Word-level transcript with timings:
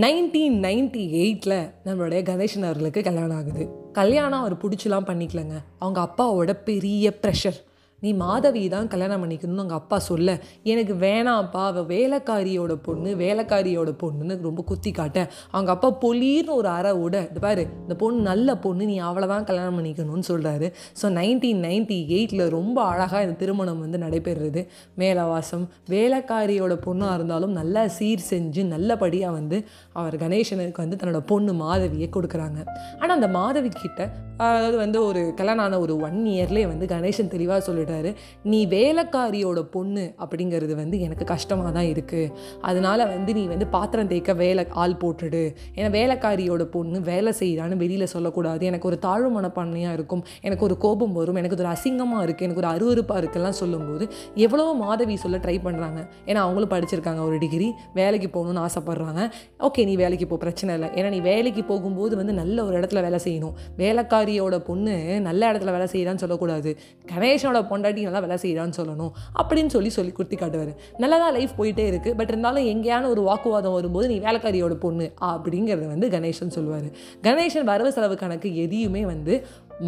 Nineteen 0.00 0.60
ninety 0.62 1.02
எயிட்டில் 1.12 1.70
நம்மளுடைய 1.84 2.22
கணேசன் 2.22 2.62
அவர்களுக்கு 2.62 3.02
கல்யாணம் 3.02 3.36
ஆகுது. 3.36 3.68
கல்யாணம் 3.92 4.40
அவர் 4.40 4.56
பிடிச்சலாம் 4.56 5.06
பண்ணிக்கலங்க. 5.06 5.58
அவங்க 5.78 6.00
அப்பாவோட 6.00 6.52
பெரிய 6.64 7.18
ப்ரெஷர் 7.22 7.66
நீ 8.02 8.10
மாதவி 8.22 8.62
தான் 8.74 8.88
கல்யாணம் 8.92 9.22
பண்ணிக்கணும்னு 9.22 9.62
அவங்க 9.62 9.76
அப்பா 9.80 9.96
சொல்ல. 10.08 10.28
எனக்கு 10.72 10.94
வேணாம்ப்பா 11.04 11.62
அவள் 11.70 11.86
வேலைக்காரியோட 11.92 12.72
பொண்ணு 12.86 13.10
வேலைக்காரியோட 13.22 13.90
பொண்ணுன்னு 14.02 14.34
ரொம்ப 14.48 14.62
குத்தி 14.70 14.90
காட்ட. 14.98 15.18
அவங்க 15.54 15.70
அப்பா 15.74 15.88
பொலீர்னு 16.04 16.52
ஒரு 16.60 16.68
அறை 16.76 16.92
விட 17.00 17.16
இந்த 17.30 17.40
பாரு 17.46 17.64
இந்த 17.84 17.94
பொண்ணு 18.02 18.20
நல்ல 18.30 18.56
பொண்ணு 18.64 18.86
நீ 18.90 18.96
அவளை 19.08 19.28
தான் 19.32 19.46
கல்யாணம் 19.48 19.78
பண்ணிக்கணும்னு 19.78 20.28
சொல்கிறாரு 20.30 20.68
ஸோ 21.00 21.08
நைன்டீன் 21.18 21.62
நைன்டி 21.68 21.98
எயிட்டில் 22.16 22.44
ரொம்ப 22.58 22.78
அழகாக 22.92 23.22
இந்த 23.26 23.36
திருமணம் 23.42 23.82
வந்து 23.84 24.00
நடைபெறுறது. 24.04 24.62
மேலவாசம் 25.02 25.66
வேலைக்காரியோட 25.94 26.76
பொண்ணாக 26.86 27.16
இருந்தாலும் 27.18 27.56
நல்லா 27.60 27.84
சீர் 27.98 28.24
செஞ்சு 28.30 28.64
நல்லபடியாக 28.74 29.36
வந்து 29.38 29.58
அவர் 30.00 30.16
கணேசனுக்கு 30.24 30.84
வந்து 30.84 31.00
தன்னோட 31.02 31.22
பொண்ணு 31.32 31.52
மாதவியை 31.64 32.10
கொடுக்குறாங்க. 32.16 32.58
ஆனால் 33.00 33.16
அந்த 33.18 33.30
மாதவி 33.38 33.72
கிட்ட 33.82 34.00
அதாவது 34.40 34.76
வந்து 34.84 34.98
ஒரு 35.06 35.20
கல்யாணம் 35.38 35.64
ஆன 35.66 35.78
ஒரு 35.84 35.94
ஒன் 36.06 36.18
இயர்லேயே 36.32 36.66
வந்து 36.72 36.86
கணேசன் 36.92 37.30
தெளிவாக 37.32 37.60
சொல்லிட்டு 37.60 37.87
சொல்லிட்டாரு 37.88 38.10
நீ 38.52 38.60
வேலைக்காரியோட 38.76 39.60
பொண்ணு 39.74 40.04
அப்படிங்கிறது 40.22 40.74
வந்து 40.82 40.96
எனக்கு 41.06 41.24
கஷ்டமாக 41.32 41.70
தான் 41.76 41.88
இருக்குது 41.92 42.32
அதனால 42.68 43.06
வந்து 43.12 43.32
நீ 43.38 43.44
வந்து 43.52 43.66
பாத்திரம் 43.74 44.10
தேய்க்க 44.12 44.32
வேலை 44.42 44.64
ஆள் 44.82 44.96
போட்டுடு. 45.02 45.42
ஏன்னா 45.76 45.88
வேலைக்காரியோட 45.98 46.62
பொண்ணு 46.74 46.98
வேலை 47.10 47.32
செய்கிறான்னு 47.40 47.76
வெளியில் 47.82 48.10
சொல்லக்கூடாது. 48.14 48.62
எனக்கு 48.70 48.88
ஒரு 48.90 48.98
தாழ்வு 49.06 49.30
மனப்பான்மையாக 49.36 49.96
இருக்கும். 49.98 50.22
எனக்கு 50.46 50.64
ஒரு 50.68 50.76
கோபம் 50.84 51.14
வரும். 51.18 51.38
எனக்கு 51.40 51.56
ஒரு 51.58 51.70
அசிங்கமாக 51.74 52.24
இருக்குது 52.26 52.46
எனக்கு 52.48 52.62
ஒரு 52.62 52.70
அருவருப்பாக 52.74 53.22
இருக்குலாம் 53.22 53.56
சொல்லும்போது 53.62 54.04
எவ்வளோ 54.46 54.66
மாதவி 54.82 55.16
சொல்ல 55.24 55.36
ட்ரை 55.44 55.56
பண்ணுறாங்க 55.66 56.00
ஏன்னா 56.30 56.40
அவங்களும் 56.46 56.72
படிச்சிருக்காங்க. 56.74 57.20
ஒரு 57.28 57.38
டிகிரி 57.44 57.68
வேலைக்கு 58.00 58.30
போகணும்னு 58.36 58.64
ஆசைப்பட்றாங்க. 58.66 59.22
ஓகே 59.68 59.84
நீ 59.90 59.94
வேலைக்கு 60.02 60.26
போ 60.32 60.38
பிரச்சனை 60.44 60.74
இல்லை. 60.78 60.90
ஏன்னா 60.98 61.08
நீ 61.16 61.20
வேலைக்கு 61.30 61.64
போகும்போது 61.72 62.14
வந்து 62.20 62.34
நல்ல 62.40 62.56
ஒரு 62.68 62.76
இடத்துல 62.80 63.02
வேலை 63.06 63.20
செய்யணும். 63.26 63.54
வேலைக்காரியோட 63.82 64.58
பொண்ணு 64.70 64.96
நல்ல 65.28 65.42
இடத்துல 65.52 65.72
வேலை 65.76 65.88
செய்யலான்னு 65.94 66.22
சொல்லக்கூடாது. 66.24 66.70
கணேஷனோட 67.12 67.60
பொண்டாட்டி 67.78 68.06
நல்லா 68.08 68.22
வேலை 68.26 68.38
செய்கிறான்னு 68.44 68.78
சொல்லணும் 68.80 69.12
அப்படின்னு 69.40 69.72
சொல்லி 69.76 69.90
சொல்லி 69.96 70.12
குத்தி 70.18 70.36
காட்டுவார். 70.36 70.72
நல்லா 71.04 71.16
தான் 71.24 71.34
லைஃப் 71.38 71.56
போயிட்டே 71.60 71.86
இருக்குது 71.92 72.16
பட் 72.20 72.30
இருந்தாலும் 72.32 72.68
எங்கேயான 72.74 73.08
ஒரு 73.14 73.22
வாக்குவாதம் 73.30 73.76
வரும்போது 73.78 74.06
நீ 74.12 74.18
வேலைக்காரியோட 74.26 74.76
பொண்ணு 74.84 75.06
அப்படிங்கிறத 75.30 75.86
வந்து 75.94 76.08
கணேசன் 76.16 76.54
சொல்லுவார். 76.58 76.88
கணேசன் 77.26 77.70
வரவு 77.72 77.92
செலவு 77.96 78.16
கணக்கு 78.24 78.50
எதையுமே 78.64 79.04
வந்து 79.12 79.34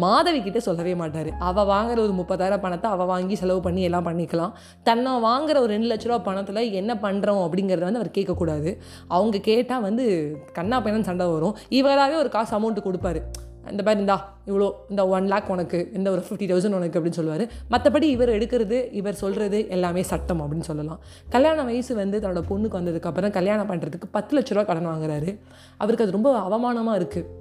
மாதவி 0.03 0.39
கிட்ட 0.43 0.59
சொல்லவே 0.65 0.93
மாட்டார். 0.99 1.29
அவள் 1.47 1.67
வாங்குற 1.71 1.97
ஒரு 2.05 2.13
முப்பதாயிரம் 2.19 2.63
பணத்தை 2.65 2.87
அவள் 2.95 3.09
வாங்கி 3.11 3.35
செலவு 3.41 3.61
பண்ணி 3.65 3.81
எல்லாம் 3.87 4.07
பண்ணிக்கலாம். 4.07 4.53
தன்னை 4.87 5.13
வாங்குற 5.27 5.57
ஒரு 5.65 5.71
ரெண்டு 5.75 5.89
லட்ச 5.91 6.07
ரூபா 6.09 6.19
பணத்தில் 6.29 6.61
என்ன 6.81 6.91
பண்ணுறோம் 7.05 7.43
அப்படிங்கிறத 7.45 7.87
வந்து 7.89 8.01
அவர் 8.03 8.15
கேட்கக்கூடாது. 8.17 8.71
அவங்க 9.17 9.45
கேட்டால் 9.51 9.85
வந்து 9.89 10.05
கண்ணா 10.59 10.79
பையனும் 10.85 11.07
சண்டை 11.11 11.27
வரும். 11.35 11.57
இவராகவே 11.79 12.17
ஒரு 12.23 12.31
காசு 12.35 12.53
அமௌண்ட்டு 12.59 12.87
கொடுப்பாரு. 12.87 13.21
இந்த 13.69 13.83
மாதிரி 13.83 13.99
இந்தா 13.99 14.17
இவ்வளோ 14.47 14.71
இந்த 14.89 15.07
ஒன் 15.07 15.27
லேக் 15.27 15.49
உனக்கு 15.49 15.89
இந்த 15.93 16.11
ஒரு 16.11 16.23
ஃபிஃப்டி 16.27 16.47
தௌசண்ட் 16.51 16.77
உனக்கு 16.79 16.99
அப்படின்னு 16.99 17.19
சொல்லுவார். 17.19 17.45
மற்றபடி 17.69 18.03
இவர் 18.03 18.29
எடுக்கிறது 18.29 18.87
இவர் 18.91 19.13
சொல்கிறது 19.13 19.69
எல்லாமே 19.69 20.03
சட்டம் 20.03 20.41
அப்படின்னு 20.41 20.69
சொல்லலாம். 20.71 20.99
கல்யாண 21.29 21.63
வயசு 21.63 21.95
வந்து 21.95 22.19
தன்னோட 22.19 22.43
பொண்ணுக்கு 22.49 22.79
வந்ததுக்கப்புறம் 22.79 23.29
கல்யாணம் 23.29 23.69
பண்ணுறதுக்கு 23.69 24.09
பத்து 24.11 24.39
லட்ச 24.39 24.49
ரூபா 24.49 24.63
கடன் 24.63 24.91
வாங்குறாரு. 24.93 25.37
அவருக்கு 25.77 26.05
அது 26.07 26.17
ரொம்ப 26.17 26.31
அவமானமாக 26.47 26.99
இருக்குது 27.01 27.40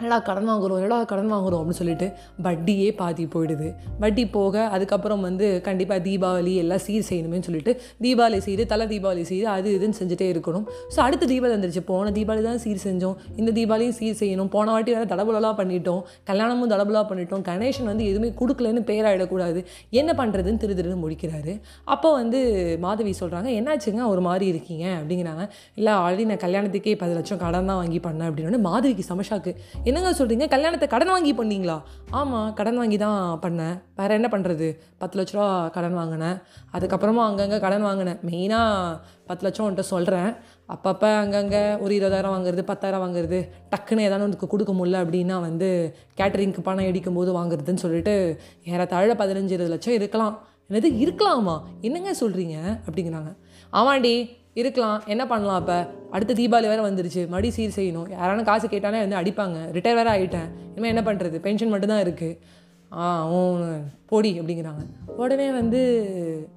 என்னடா 0.00 0.18
கடன் 0.28 0.48
வாங்குறோம் 0.50 0.78
என்னடா 0.80 0.98
கடன் 1.10 1.30
வாங்குறோம் 1.32 1.60
அப்படின்னு 1.60 1.80
சொல்லிட்டு 1.80 2.06
வட்டியே 2.46 2.88
பாதி 3.00 3.24
போயிடுது. 3.34 3.68
வட்டி 4.02 4.22
போக 4.36 4.64
அதுக்கப்புறம் 4.74 5.22
வந்து 5.28 5.46
கண்டிப்பாக 5.66 6.00
தீபாவளி 6.06 6.52
எல்லாம் 6.62 6.82
சீர் 6.86 7.04
செய்யணுமே 7.08 7.38
சொல்லிட்டு 7.48 7.72
தீபாவளி 8.04 8.38
செய்து 8.46 8.64
தலை 8.72 8.86
தீபாவளி 8.92 9.24
செய்து 9.30 9.46
அது 9.54 9.68
இதுன்னு 9.78 9.98
செஞ்சுட்டே 10.00 10.28
இருக்கணும். 10.34 10.64
ஸோ 10.94 10.98
அடுத்த 11.06 11.28
தீபாவளி 11.32 11.54
வந்துருச்சு. 11.56 11.82
போன 11.90 12.12
தீபாவளி 12.18 12.44
தான் 12.48 12.60
சீர் 12.64 12.80
செஞ்சோம். 12.86 13.16
இந்த 13.40 13.50
தீபாவளியும் 13.58 13.96
சீர் 13.98 14.18
செய்யணும். 14.22 14.50
போன 14.54 14.66
வாட்டி 14.74 14.94
வேறு 14.96 15.10
தடபுலாக 15.12 15.52
பண்ணிட்டோம். 15.60 16.00
கல்யாணமும் 16.30 16.72
தடபுலாக 16.74 17.04
பண்ணிட்டோம். 17.10 17.44
கணேசன் 17.50 17.90
வந்து 17.92 18.06
எதுவுமே 18.10 18.30
கொடுக்கலன்னு 18.40 18.84
பேராயிடக்கூடாது. 18.90 19.62
என்ன 20.00 20.10
பண்ணுறதுன்னு 20.22 20.62
திரு 20.64 20.78
திருன்னு 20.80 20.98
முடிக்கிறாரு. 21.04 21.54
அப்போ 21.94 22.08
வந்து 22.20 22.40
மாதவி 22.86 23.14
சொல்கிறாங்க 23.22 23.48
என்னாச்சுங்க? 23.60 24.02
ஒரு 24.14 24.24
மாதிரி 24.28 24.46
இருக்கீங்க. 24.54 24.86
அப்படிங்கிறாங்க. 25.00 25.44
இல்லை 25.80 25.92
ஆல்ரெடி 26.04 26.26
நான் 26.32 26.42
கல்யாணத்துக்கே 26.46 26.96
பத்து 27.04 27.14
லட்சம் 27.20 27.42
கடன் 27.44 27.70
தான் 27.72 27.80
வாங்கி 27.82 28.00
பண்ணேன். 28.08 28.28
அப்படின்னு 28.30 28.62
மாதவிக்கு 28.70 29.04
சமஷாக்கு 29.12 29.52
என்னங்க 29.90 30.10
சொல்கிறீங்க 30.18 30.46
கல்யாணத்தை 30.54 30.86
கடன் 30.94 31.10
வாங்கி 31.12 31.32
பண்ணீங்களா? 31.38 31.76
ஆமாம் 32.18 32.48
கடன் 32.58 32.78
வாங்கி 32.80 32.98
தான் 33.04 33.20
பண்ணேன். 33.44 33.76
வேறு 33.98 34.16
என்ன 34.18 34.28
பண்ணுறது 34.34 34.66
பத்து 35.02 35.16
லட்ச 35.18 35.34
ரூபா 35.36 35.46
கடன் 35.76 35.96
வாங்கினேன். 36.00 36.36
அதுக்கப்புறமா 36.76 37.22
அங்கங்கே 37.28 37.58
கடன் 37.64 37.86
வாங்கினேன். 37.88 38.18
மெயினாக 38.28 38.98
பத்து 39.30 39.44
லட்சம் 39.46 39.66
உன்ட்ட 39.68 39.84
சொல்கிறேன் 39.94 40.30
அப்பப்போ 40.74 41.08
அங்கங்கே 41.22 41.62
ஒரு 41.84 41.92
இருபதாயிரம் 41.98 42.34
வாங்குறது 42.34 42.64
பத்தாயிரம் 42.72 43.02
வாங்குறது 43.04 43.38
டக்குன்னு 43.72 44.06
ஏதாவது 44.08 44.28
உனக்கு 44.28 44.52
கொடுக்க 44.52 44.72
முடியல 44.80 45.02
அப்படின்னா 45.04 45.38
வந்து 45.48 45.70
கேட்டரிங்க்கு 46.20 46.68
பணம் 46.68 46.90
அடிக்கும் 46.90 47.18
போது 47.20 47.32
வாங்குறதுன்னு 47.38 47.84
சொல்லிட்டு 47.86 48.14
ஏறத்தாழ 48.72 49.14
பதினஞ்சு 49.22 49.54
இருபது 49.56 49.74
லட்சம் 49.74 49.98
இருக்கலாம். 50.00 50.36
என்னது 50.68 50.90
இருக்கலாமா? 51.02 51.54
என்னங்க 51.86 52.10
சொல்கிறீங்க 52.22 52.56
அப்படிங்கிறாங்க. 52.86 53.30
ஆமாண்டி 53.72 54.38
இருக்கலாம். 54.54 55.02
என்ன 55.06 55.26
பண்ணலாம் 55.26 55.58
அப்போ? 55.60 55.76
அடுத்த 56.10 56.34
தீபாவளி 56.34 56.68
வேறு 56.72 56.86
வந்துருச்சு. 56.86 57.28
மடி 57.28 57.50
சீர் 57.50 57.76
செய்யணும். 57.76 58.08
யாரான 58.20 58.42
காசு 58.42 58.68
கேட்டாலே 58.68 59.06
வந்து 59.06 59.18
அடிப்பாங்க. 59.20 59.58
ரிட்டையர் 59.76 59.98
வேறு 60.00 60.10
ஆகிட்டேன் 60.10 60.48
இனிமேல் 60.70 60.92
என்ன 60.94 61.02
பண்ணுறது 61.12 61.38
பென்ஷன் 61.38 61.68
மட்டும்தான் 61.68 62.04
இருக்குது 62.04 62.38
ஆ 62.92 63.30
ஓ 63.30 63.38
போடி 64.06 64.40
அப்படிங்கிறாங்க. 64.40 64.82
உடனே 65.06 65.50
வந்து 65.50 65.80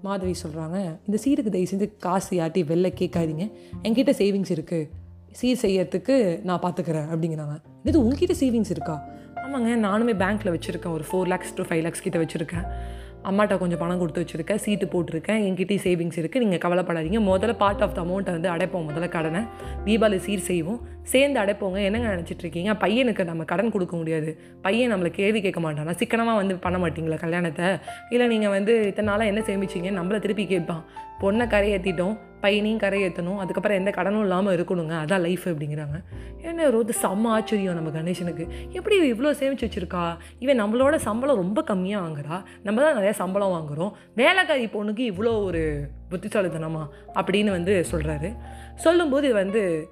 மாதவி 0.02 0.34
சொல்கிறாங்க 0.44 0.78
இந்த 1.08 1.18
சீருக்கு 1.26 1.54
தயவு 1.56 1.72
செஞ்சு 1.72 1.88
காசு 2.00 2.36
யாட்டி 2.36 2.64
வெளில 2.64 2.90
கேட்காதீங்க. 3.02 3.52
என்கிட்ட 3.84 4.14
சேவிங்ஸ் 4.22 4.54
இருக்குது 4.56 4.90
சீர் 5.32 5.62
செய்யறதுக்கு 5.62 6.44
நான் 6.44 6.60
பார்த்துக்கிறேன் 6.60 7.08
அப்படிங்கிறாங்க. 7.14 7.56
இது 7.84 8.04
உங்ககிட்ட 8.04 8.34
சேவிங்ஸ் 8.34 8.70
இருக்கா? 8.70 9.06
ஆமாங்க. 9.36 9.70
நானுமே 9.88 10.14
பேங்க்கில் 10.24 10.54
வச்சுருக்கேன். 10.56 10.96
ஒரு 10.98 11.06
four 11.12 11.28
lakhs 11.28 11.54
to 11.54 11.64
five 11.64 11.82
lakhs 11.82 12.02
கிட்ட 12.02 12.20
வச்சுருக்கேன். 12.20 12.66
அம்மாட்ட 13.30 13.58
கொஞ்சம் 13.58 13.80
பணம் 13.80 14.00
கொடுத்து 14.00 14.22
வச்சுருக்கேன் 14.22 14.62
சீட்டு 14.64 14.86
போட்டிருக்கேன் 14.86 15.42
என்கிட்டயும் 15.48 15.84
சேவிங்ஸ் 15.84 16.18
இருக்குது 16.22 16.44
நீங்கள் 16.46 16.64
கவலைப்படாதீங்க. 16.66 17.20
முதல்ல 17.30 17.54
பார்ட் 17.58 17.82
ஆஃப் 17.82 17.96
த 17.96 18.02
அமௌண்ட்டை 18.02 18.34
வந்து 18.36 18.50
அடைப்போம் 18.50 18.88
முதல்ல 18.90 19.10
கடனை. 19.10 19.42
தீபாவளி 19.86 20.16
சீர் 20.16 20.40
செய்வோம். 20.40 20.80
சேர்ந்து 21.04 21.40
அடைப்போங்க. 21.40 21.84
என்னங்க 21.84 22.10
நினச்சிட்டு 22.16 22.44
இருக்கீங்க? 22.46 22.74
பையனுக்கு 22.74 23.24
நம்ம 23.24 23.44
கடன் 23.44 23.72
கொடுக்க 23.72 23.96
முடியாது. 23.96 24.42
பையன் 24.62 24.94
நம்மளை 24.94 25.08
கேள்வி 25.08 25.42
கேட்க 25.42 25.60
மாட்டானா. 25.60 25.96
சிக்கனமாக 25.96 26.38
வந்து 26.38 26.56
பண்ண 26.56 26.78
மாட்டிங்களா 26.78 27.20
கல்யாணத்தை? 27.20 27.66
இல்லை 28.10 28.28
நீங்கள் 28.28 28.50
வந்து 28.50 28.88
இத்தனை 28.88 29.14
நாளாக 29.14 29.32
என்ன 29.32 29.44
சேமிச்சிங்க 29.50 29.92
நம்மளை 30.00 30.20
திருப்பி 30.20 30.46
கேட்பான். 30.46 30.84
பொண்ணை 31.22 31.48
கரையேற்றிட்டோம் 31.56 32.16
பையனையும் 32.44 32.80
கரை 32.80 33.00
ஏற்றணும் 33.04 33.38
அதுக்கப்புறம் 33.38 33.78
எந்த 33.78 33.92
கடனும் 33.96 34.22
இல்லாமல் 34.22 34.56
இருக்கணுங்க. 34.56 34.94
அதான் 35.04 35.22
லைஃப் 35.22 35.46
அப்படிங்கிறாங்க. 35.46 35.98
என்ன 36.42 36.70
ரோது 36.70 36.90
செம்ம 37.02 37.28
ஆச்சரியம் 37.28 37.74
நம்ம 37.74 37.90
கணேசனுக்கு. 37.90 38.48
எப்படி 38.70 38.96
இவ 38.96 39.06
இவ்வளோ 39.06 39.36
சேமிச்சு 39.36 39.68
வச்சுருக்கா? 39.68 40.18
இவன் 40.40 40.62
நம்மளோட 40.64 40.96
சம்பளம் 40.96 41.36
ரொம்ப 41.36 41.64
கம்மியாக 41.68 42.04
வாங்குறா. 42.06 42.44
நம்ம 42.64 42.82
தான் 42.82 42.96
நிறையா 42.98 43.10
சம்பளம் 43.10 43.54
வாங்குகிறோம் 43.54 43.92
வேலைக்காரி 44.16 44.66
பொண்ணுக்கு 44.66 45.04
இவ்வளோ 45.12 45.44
ஒரு 45.44 45.88
புத்திசாலித்தனமா? 46.12 46.88
அப்படின்னு 47.16 47.50
வந்து 47.50 47.86
சொல்கிறாரு 47.92 48.36
சொல்லும்போது 48.76 49.34
வந்து 49.34 49.88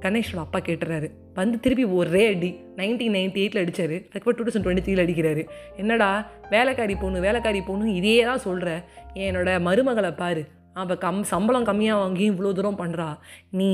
கணேஷோட 0.00 0.36
அப்பா 0.36 0.58
கேட்டுறாரு. 0.58 1.10
வந்து 1.34 1.60
திருப்பி 1.60 1.84
ஒரே 1.84 2.26
அடி. 2.34 2.50
நைன்டீன் 2.76 3.14
நைன்டி 3.16 3.40
எயிட்டில் 3.42 3.58
அடித்தார் 3.58 3.96
அதுக்கப்புறம் 4.10 4.38
டூ 4.38 4.44
தௌசண்ட் 4.44 4.64
டுவெண்ட்டி 4.64 4.80
த்ரீல 4.80 5.02
அடிக்கிறாரு. 5.04 5.48
என்னடா? 5.76 6.10
வேலைக்காரி 6.50 6.94
பொண்ணு 6.94 7.20
வேலைக்காரி 7.20 7.60
பொண்ணு 7.60 7.94
இதே 7.94 8.22
தான் 8.22 8.38
சொல்கிற 8.38 8.82
என்னோட 9.14 9.50
மருமகளை 9.68 10.16
பாரு. 10.16 10.44
அவள் 10.82 11.00
கம் 11.04 11.20
சம்பளம் 11.30 11.66
கம்மியாக 11.68 12.00
வாங்கி 12.02 12.24
இவ்வளோ 12.32 12.50
தூரம் 12.58 12.78
பண்ணுறா 12.80 13.08
நீ 13.58 13.70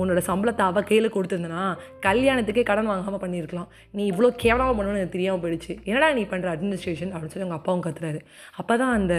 உன்னோட 0.00 0.20
சம்பளத்தை 0.28 0.64
அவள் 0.70 0.86
கையில் 0.90 1.14
கொடுத்துருந்தனா 1.14 1.62
கல்யாணத்துக்கே 2.06 2.64
கடன் 2.70 2.90
வாங்காமல் 2.92 3.22
பண்ணியிருக்கலாம். 3.24 3.68
நீ 3.96 4.02
இவ்வளோ 4.12 4.30
கேவலமாக 4.42 4.74
பண்ணணும்னு 4.76 5.02
எனக்கு 5.02 5.16
தெரியாமல் 5.16 5.42
போயிடுச்சு. 5.44 5.72
என்னடா 5.90 6.08
நீ 6.18 6.24
பண்ணுற 6.32 6.50
அட்மினிஸ்ட்ரேஷன் 6.54 7.12
அப்படின்னு 7.12 7.34
சொல்லி 7.34 7.46
அவங்க 7.46 7.60
அப்பாவும் 7.60 7.84
கத்துறாரு. 7.86 8.20
அப்போ 8.60 8.76
தான் 8.82 8.94
அந்த 9.00 9.16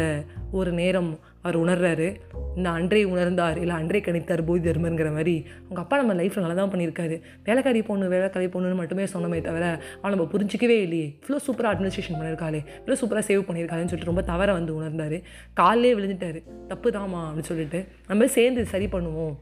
ஒரு 0.60 0.72
நேரம் 0.82 1.12
அவர் 1.46 1.58
உணர்றாரு 1.64 2.08
இந்த 2.58 2.70
அன்றே 2.70 3.00
உணர்ந்தார் 3.04 3.58
இல்லை 3.64 3.76
அன்றே 3.76 4.00
கணித்தார் 4.00 4.42
போதி 4.46 4.62
தர்மங்கிற 4.70 5.10
மாதிரி. 5.16 5.34
அவங்க 5.64 5.82
அப்பா 5.82 5.96
நம்ம 6.02 6.14
லைஃப்பில் 6.20 6.44
நல்லா 6.46 6.58
தான் 6.60 6.72
பண்ணியிருக்காரு. 6.74 7.16
வேலைக்காரி 7.48 7.82
பொண்ணு 7.82 8.10
வேலைக்காரி 8.14 8.48
பொண்ணுன்னு 8.54 8.80
மட்டுமே 8.82 9.06
சொன்னமே 9.14 9.40
தவிர 9.48 9.66
அவன் 10.02 10.14
நம்ம 10.18 10.28
புரிஞ்சிக்கவே 10.34 10.78
இல்லையே. 10.86 11.08
இவ்வளோ 11.24 11.40
சூப்பராக 11.48 11.74
அட்மினிஸ்ட்ரேஷன் 11.74 12.18
பண்ணியிருக்காளே. 12.20 12.62
இவ்வளோ 12.80 12.98
சூப்பராக 13.02 13.26
சேவ் 13.32 13.48
பண்ணியிருக்காருன்னு 13.50 13.92
சொல்லிட்டு 13.94 14.12
ரொம்ப 14.14 14.24
தவற 14.32 14.54
வந்து 14.60 14.74
உணர்ந்தார். 14.80 15.18
காலையே 15.62 15.94
விழுந்துட்டார். 16.00 16.40
தப்பு 16.68 16.92
தாமா 16.92 17.22
அப்படின்னு 17.28 17.52
சொல்லிட்டு 17.52 17.82
நம்ம 18.08 18.28
சேர்ந்து 18.38 18.64
சரி 18.76 18.90
பண்ணுவோம். 18.96 19.36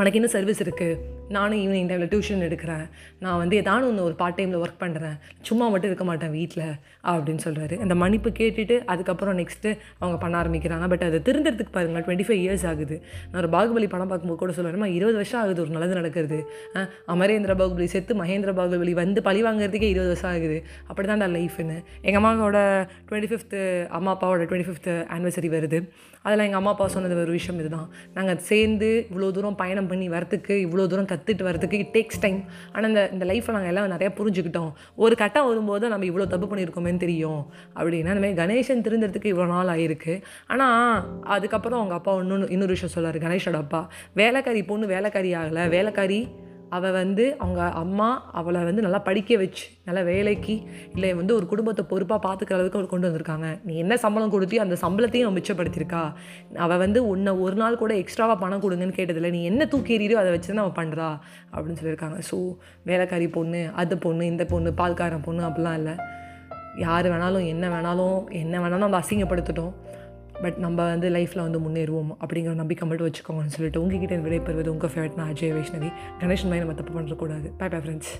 உனக்கு 0.00 0.18
என்ன 0.20 0.28
சர்வீஸ் 0.34 0.60
இருக்குது 0.64 1.14
நானும் 1.34 1.60
ஈவினிங் 1.62 1.88
டைமில் 1.90 2.10
டியூஷன் 2.12 2.42
எடுக்கிறேன். 2.46 2.82
நான் 3.22 3.38
வந்து 3.42 3.54
ஏதாவது 3.60 3.84
ஒன்று 3.90 4.02
ஒரு 4.08 4.14
பார்ட் 4.20 4.36
டைமில் 4.38 4.60
ஒர்க் 4.64 4.80
பண்ணுறேன் 4.82 5.16
சும்மா 5.48 5.66
மட்டும் 5.72 5.90
இருக்க 5.90 6.04
மாட்டேன் 6.08 6.32
வீட்டில் 6.38 6.66
அப்படின்னு 7.12 7.42
சொல்கிறாரு 7.46 7.76
அந்த 7.84 7.94
மன்னிப்பு 8.02 8.30
கேட்டுட்டு 8.40 8.76
அதுக்கப்புறம் 8.92 9.36
நெக்ஸ்ட்டு 9.40 9.70
அவங்க 10.02 10.16
பண்ண 10.24 10.34
ஆரம்பிக்கிறாங்க. 10.42 10.86
பட் 10.92 11.04
அது 11.08 11.20
திருந்துறதுக்கு 11.28 11.74
பாருங்கள் 11.76 12.04
டுவெண்ட்டி 12.08 12.26
ஃபைவ் 12.28 12.42
இயர்ஸ் 12.44 12.66
ஆகுது. 12.72 12.98
நான் 13.30 13.40
ஒரு 13.42 13.50
பாகுபலி 13.56 13.88
படம் 13.94 14.10
பார்க்கும்போது 14.12 14.40
கூட 14.42 14.52
சொல்லுவேன் 14.58 14.94
இருபது 14.98 15.18
வருஷம் 15.20 15.40
ஆகுது 15.42 15.62
ஒரு 15.64 15.74
நல்லது 15.76 15.98
நடக்கிறது. 16.00 16.38
அமரேந்திர 17.14 17.54
பாகுபலி 17.62 17.88
செத்து 17.94 18.14
மகேந்திர 18.22 18.52
பாகுபலி 18.60 18.94
வந்து 19.02 19.22
பழி 19.28 19.42
வாங்குறதுக்கே 19.48 19.90
இருபது 19.94 20.12
வருஷம் 20.12 20.32
ஆகுது. 20.34 20.58
அப்படி 20.90 21.08
தான்டா 21.12 21.30
லைஃப்னு 21.38 21.78
எங்கள் 22.06 22.20
அம்மாவோட 22.22 22.60
டுவெண்ட்டி 23.08 23.30
ஃபிஃப்த்து 23.32 23.60
அம்மா 23.98 24.12
அப்பாவோட 24.16 24.46
டுவெண்ட்டி 24.50 24.68
ஃபிஃப்த்து 24.70 24.94
ஆனிவர்சரி 25.16 25.50
வருது. 25.56 25.80
அதில் 26.26 26.44
எங்கள் 26.44 26.60
அம்மா 26.60 26.70
அப்பா 26.74 26.86
சொன்னது 26.94 27.20
ஒரு 27.24 27.34
விஷயம் 27.38 27.58
இதுதான். 27.62 27.88
நாங்கள் 28.14 28.40
சேர்ந்து 28.52 28.88
இவ்வளோ 29.10 29.28
தூரம் 29.36 29.60
பயணம் 29.60 29.85
ஓவர்கம் 29.86 29.92
பண்ணி 29.92 30.06
வரத்துக்கு 30.16 30.54
இவ்வளோ 30.66 30.84
தூரம் 30.92 31.08
கற்றுட்டு 31.12 31.44
வரதுக்கு 31.48 31.76
இட் 31.82 31.92
டேக்ஸ் 31.96 32.20
டைம் 32.24 32.38
ஆனால் 32.74 32.88
இந்த 32.90 33.02
இந்த 33.14 33.24
லைஃப்பை 33.30 33.52
நாங்கள் 33.56 33.72
எல்லாம் 33.72 33.92
நிறையா 33.94 34.10
புரிஞ்சுக்கிட்டோம். 34.20 34.70
ஒரு 35.04 35.14
கட்டம் 35.22 35.48
வரும்போது 35.50 35.84
நம்ம 35.92 36.06
இவ்வளோ 36.10 36.26
தப்பு 36.34 36.46
பண்ணியிருக்கோமேன்னு 36.50 37.02
தெரியும். 37.04 37.42
அப்படின்னா 37.78 38.12
இந்தமாதிரி 38.14 38.38
கணேசன் 38.42 38.84
திருந்துறதுக்கு 38.86 39.32
இவ்வளோ 39.34 39.48
நாள் 39.54 39.72
ஆயிருக்கு. 39.74 40.14
ஆனால் 40.54 41.04
அதுக்கப்புறம் 41.36 41.80
அவங்க 41.80 41.96
அப்பா 42.00 42.14
இன்னொன்று 42.24 42.52
இன்னொரு 42.56 42.74
விஷயம் 42.76 42.94
சொல்லார் 42.96 43.18
கணேஷோட 43.26 43.60
அப்பா. 43.64 43.82
வேலைக்காரி 44.22 44.62
பொண்ணு 44.72 44.92
வேலைக்காரி 44.94 45.32
ஆகலை. 45.42 45.64
வேலைக்காரி 45.76 46.20
அவள் 46.76 46.94
வந்து 46.98 47.24
அவங்க 47.42 47.62
அம்மா 47.80 48.06
அவளை 48.38 48.60
வந்து 48.68 48.84
நல்லா 48.86 49.00
படிக்க 49.08 49.36
வச்சு 49.42 49.64
நல்லா 49.86 50.02
வேலைக்கு 50.10 50.54
இல்லை 50.94 51.10
வந்து 51.20 51.32
ஒரு 51.38 51.46
குடும்பத்தை 51.52 51.82
பொறுப்பாக 51.92 52.20
பார்த்துக்கிற 52.26 52.56
அளவுக்கு 52.56 52.78
அவள் 52.78 52.90
கொண்டு 52.92 53.08
வந்திருக்காங்க. 53.08 53.48
நீ 53.68 53.74
என்ன 53.82 53.96
சம்பளம் 54.04 54.32
கொடுத்தியோ 54.34 54.62
அந்த 54.64 54.76
சம்பளத்தையும் 54.84 55.26
அவன் 55.26 55.38
மிச்சப்படுத்தியிருக்கா. 55.38 56.02
அவள் 56.64 56.82
வந்து 56.84 57.02
உன்னை 57.12 57.34
ஒரு 57.44 57.56
நாள் 57.62 57.80
கூட 57.82 57.94
எக்ஸ்ட்ராவாக 58.02 58.38
பணம் 58.44 58.62
கொடுங்கன்னு 58.64 58.98
கேட்டதில்லை. 58.98 59.32
நீ 59.36 59.42
என்ன 59.50 59.68
தூக்கி 59.74 59.96
எறியோ 59.98 60.20
அதை 60.22 60.32
வச்சு 60.34 60.50
தான் 60.50 60.64
அவள் 60.64 60.78
பண்ணுறா 60.80 61.08
அப்படின்னு 61.54 61.80
சொல்லியிருக்காங்க. 61.80 62.18
ஸோ 62.30 62.38
வேலைக்காரி 62.90 63.28
பொண்ணு 63.38 63.62
அது 63.82 63.96
பொண்ணு 64.06 64.26
இந்த 64.32 64.46
பொண்ணு 64.54 64.72
பால்காரன் 64.82 65.26
பொண்ணு 65.28 65.44
அப்படிலாம் 65.50 65.78
இல்லை. 65.80 65.96
யார் 66.86 67.06
வேணாலும் 67.12 67.46
என்ன 67.52 67.66
வேணாலும் 67.74 68.18
என்ன 68.40 68.54
வேணாலும் 68.62 68.86
நம்ம 68.86 69.02
அசிங்கப்படுத்திட்டோம். 69.02 69.74
பட் 70.42 70.56
நம்ம 70.56 70.84
வந்து 70.84 71.10
லைஃப்பில் 71.10 71.44
வந்து 71.48 71.60
முன்னேறுவோம் 71.60 72.12
அப்படிங்கிற 72.20 72.54
நம்பிக்கை 72.54 72.88
மட்டும் 72.88 73.10
வச்சுக்கோங்கன்னு 73.10 73.56
சொல்லிட்டு 73.56 73.82
உங்ககிட்ட 73.82 74.16
விடைபெறுவது 74.16 74.66
உங்கள் 74.66 74.90
ஃபேவரட் 74.90 75.14
நான் 75.14 75.32
அஜய் 75.32 75.54
வைஷ்ணவி. 75.58 75.92
கணேஷன் 76.20 76.50
மாதிரி 76.52 76.64
நம்ம 76.64 76.74
தப்பு 76.74 77.00
பண்ணுறக்கூடாது 77.00 77.50
பை 77.58 77.68
பை 77.68 77.78
ஃப்ரெண்ட்ஸ் 77.78 78.12